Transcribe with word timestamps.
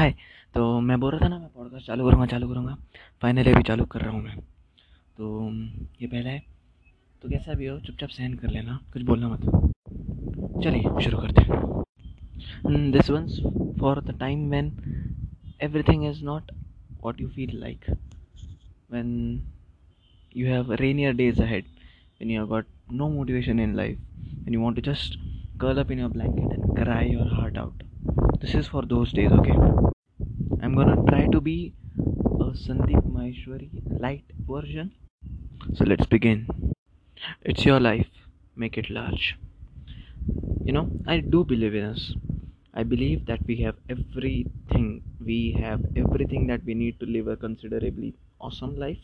हाय। 0.00 0.14
तो 0.54 0.80
मैं 0.80 1.00
बोल 1.00 1.12
रहा 1.12 1.20
था 1.24 1.28
ना, 1.28 1.38
मैं 1.38 1.48
पॉडकास्ट 1.48 1.86
चालू 1.86 2.08
करूँगा 2.08 2.26
चालू 2.26 2.48
करूँगा। 2.48 2.76
फाइनली 3.22 3.50
अभी 3.50 3.62
चालू 3.62 3.84
कर 3.84 4.00
रहा 4.00 4.10
हूँ 4.10 4.22
मैं। 4.22 4.38
तो 5.16 5.50
ये 6.02 6.06
पहला 6.06 6.30
है। 6.30 6.42
तो 7.22 7.28
कैसा 7.28 7.54
भी 7.54 7.66
हो, 7.66 7.80
चुपचाप 7.80 8.08
सहन 8.08 8.34
कर 8.34 8.48
लेना। 8.48 8.80
कुछ 8.92 9.02
बोलना 9.02 9.28
मत। 9.28 9.40
चलिए, 10.64 10.82
शुरू 10.82 11.18
करते 11.18 11.42
हैं। 11.42 12.90
This 12.90 13.10
one's 13.10 13.40
for 13.80 14.00
the 14.00 14.18
time 14.20 14.50
when 14.50 14.66
everything 15.82 16.06
is 16.06 16.24
not 16.24 16.52
what 17.04 17.20
you 17.20 17.28
feel 17.28 17.60
like 17.60 17.84
when 18.92 19.40
you 20.36 20.46
have 20.46 20.72
rainier 20.72 21.12
days 21.12 21.42
ahead 21.42 21.64
when 22.20 22.30
you 22.30 22.40
have 22.40 22.48
got 22.48 22.66
no 22.92 23.08
motivation 23.08 23.60
in 23.60 23.74
life 23.74 23.98
and 24.18 24.54
you 24.54 24.60
want 24.60 24.84
to 24.84 24.92
just 24.92 25.18
curl 25.60 25.84
up 25.84 25.90
in 25.90 25.98
your 25.98 26.10
blanket 26.10 26.58
and 26.58 26.76
cry 26.76 27.08
your 27.08 27.34
heart 27.34 27.58
out 27.58 27.82
this 28.40 28.54
is 28.54 28.68
for 28.68 28.82
those 28.82 29.12
days 29.12 29.30
okay? 29.32 29.56
I'm 30.62 30.74
gonna 30.74 30.96
try 31.08 31.26
to 31.34 31.40
be 31.40 31.74
a 32.44 32.48
sandeep 32.64 33.04
maheshwari 33.16 33.68
light 34.04 34.24
version. 34.48 34.92
So 35.74 35.84
let's 35.84 36.06
begin. 36.06 36.46
It's 37.42 37.64
your 37.64 37.80
life. 37.80 38.08
Make 38.56 38.78
it 38.78 38.90
large. 38.90 39.36
You 40.64 40.72
know 40.76 40.86
i 41.06 41.18
do 41.20 41.44
believe 41.44 41.74
in 41.74 41.84
us. 41.84 42.14
I 42.72 42.82
believe 42.84 43.26
that 43.26 43.40
we 43.46 43.56
have 43.62 43.76
everything. 43.88 45.02
We 45.30 45.38
have 45.60 45.84
everything 45.96 46.46
that 46.46 46.64
we 46.64 46.74
need 46.74 47.00
to 47.00 47.06
live 47.06 47.28
a 47.28 47.36
considerably 47.36 48.14
awesome 48.40 48.76
life. 48.78 48.98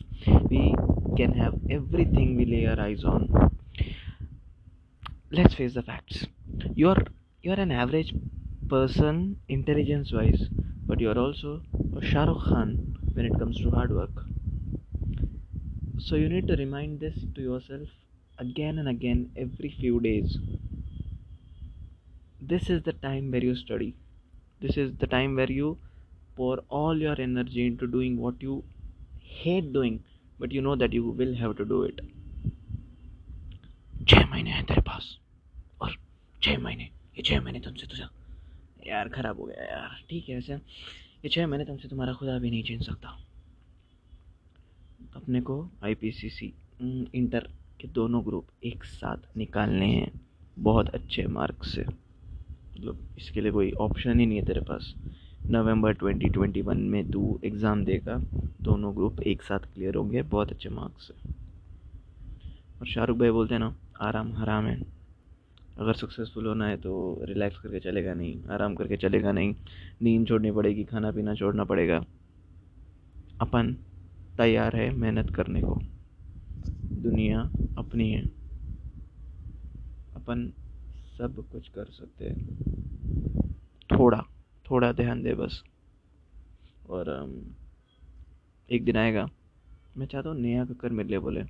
We 0.51 0.75
can 1.17 1.33
have 1.34 1.55
everything 1.70 2.37
we 2.37 2.45
lay 2.47 2.67
our 2.67 2.81
eyes 2.81 3.05
on. 3.05 3.51
Let's 5.31 5.55
face 5.55 5.75
the 5.75 5.83
facts. 5.83 6.27
You're 6.75 7.03
you're 7.42 7.61
an 7.61 7.73
average 7.73 8.15
person 8.69 9.37
intelligence 9.48 10.12
wise 10.12 10.48
but 10.87 11.01
you're 11.01 11.19
also 11.19 11.62
a 11.97 12.05
Shah 12.05 12.25
Rukh 12.25 12.45
Khan 12.48 12.70
when 13.15 13.27
it 13.27 13.39
comes 13.39 13.61
to 13.61 13.70
hard 13.70 13.92
work 13.92 14.25
so 15.98 16.17
you 16.17 16.28
need 16.28 16.48
to 16.48 16.56
remind 16.56 17.00
this 17.00 17.14
to 17.34 17.41
yourself 17.41 17.89
again 18.39 18.78
and 18.78 18.89
again 18.89 19.31
every 19.37 19.70
few 19.81 20.00
days 20.00 20.39
this 22.41 22.69
is 22.69 22.83
the 22.83 22.92
time 22.92 23.31
where 23.31 23.44
you 23.44 23.55
study 23.55 23.94
this 24.61 24.77
is 24.77 24.92
the 24.98 25.06
time 25.06 25.37
where 25.37 25.50
you 25.61 25.78
pour 26.34 26.59
all 26.69 26.98
your 27.06 27.17
energy 27.20 27.67
into 27.67 27.87
doing 27.87 28.19
what 28.19 28.42
you 28.48 28.62
hate 29.39 29.72
doing 29.72 30.03
but 30.39 30.53
you 30.53 30.61
know 30.61 30.77
that 30.77 30.92
you 30.92 31.09
will 31.22 31.34
have 31.44 31.56
to 31.56 31.64
do 31.64 31.83
it 31.84 32.00
छह 34.09 34.27
महीने 34.31 34.50
हैं 34.50 34.64
तेरे 34.67 34.81
पास 34.87 35.06
और 35.83 35.94
छह 36.42 36.59
महीने 36.62 36.84
ये 37.17 37.22
छह 37.28 37.41
महीने 37.44 37.61
तुमसे 37.61 37.87
तुझे 37.87 38.05
यार, 38.87 39.09
ख़राब 39.09 39.41
हो 39.41 39.45
गया 39.45 39.65
यार। 39.65 40.05
ठीक 40.11 40.29
है 40.29 40.34
वैसे 40.34 40.55
ये 40.55 41.29
छः 41.29 41.47
महीने 41.47 41.65
तुमसे 41.65 41.89
तुम्हारा 41.89 42.12
खुदा 42.12 42.39
भी 42.39 42.51
नहीं 42.51 42.62
छीन 42.62 42.81
सकता। 42.81 43.17
अपने 45.17 45.41
को 45.41 45.56
आईपीसीसी 45.84 46.53
इंटर 47.15 47.48
के 47.81 47.89
दोनों 47.89 48.25
ग्रुप 48.25 48.47
एक 48.65 48.84
साथ 48.84 49.37
निकालने 49.37 49.87
हैं 49.87 50.11
बहुत 50.56 50.89
अच्छे 50.89 51.27
मार्क 51.27 51.65
से। 51.65 51.83
मतलब 51.83 52.98
इसके 53.19 53.41
लिए 53.41 53.53
कोई 53.53 53.70
ऑप्शन 53.81 54.20
ही 54.20 54.27
नहीं 54.27 54.39
है 54.39 54.45
तेरे 54.45 54.61
पास। 54.61 54.95
नवंबर 55.48 55.95
2021 55.95 56.77
में 56.91 57.11
तू 57.11 57.39
एग्ज़ाम 57.45 57.84
देगा, 57.84 58.17
दोनों 58.61 58.95
ग्रुप 58.97 59.21
एक 59.23 59.43
साथ 59.43 59.73
क्लियर 59.75 59.95
होंगे, 59.95 60.23
बहुत 60.23 60.50
अच्छे 60.50 60.69
मार्क्स 60.69 61.06
से। 61.09 61.15
और 62.81 62.87
शाहरुख 62.87 63.19
भाई 63.19 63.31
बोलते 63.31 63.55
हैं 63.55 63.61
ना, 63.61 63.75
आराम 64.00 64.33
हराम 64.37 64.67
है। 64.67 64.95
अगर 65.77 65.94
सक्सेसफुल 65.94 66.46
होना 66.46 66.66
है 66.69 66.77
तो 66.77 67.20
रिलैक्स 67.22 67.58
करके 67.58 67.80
चलेगा 67.80 68.14
नहीं, 68.14 68.42
आराम 68.44 68.74
करके 68.74 68.96
चलेगा 68.96 69.32
नहीं। 69.32 69.55
नींद 70.02 70.27
छोड़नी 70.28 70.50
पड़ेगी, 70.50 70.84
खाना 70.84 71.10
पीना 71.12 71.34
छोड़ना 71.34 71.64
पड़ेगा। 71.64 72.05
अपन 73.41 73.72
तैयार 74.38 74.77
है 74.77 74.91
मेहनत 74.91 75.30
करने 75.30 75.60
को। 75.62 75.78
दुनिया 76.98 77.41
अपनी 77.78 78.10
है। 78.10 78.22
अपन 80.16 80.53
सब 81.19 81.44
कुछ 81.53 81.69
कर 81.69 81.84
सकते 81.84 82.25
हैं। 82.25 82.38
थोड़ा 83.91 84.22
थोड़ा 84.66 84.92
ध्यान 84.92 85.22
दे 85.22 85.34
बस। 85.34 85.62
और 86.88 87.09
एक 88.69 88.84
दिन 88.84 88.97
आएगा। 88.97 89.28
मैं 89.97 90.06
चाहता 90.06 90.28
हूँ 90.28 90.38
नेहा 90.38 90.65
कक्कर 90.65 90.91
मेरे 90.91 91.09
लिए 91.09 91.19
बोले। 91.19 91.41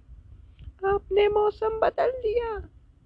आपने 0.83 1.29
मौसम 1.29 1.81
बदल 1.81 2.11
दिया। 2.11 2.69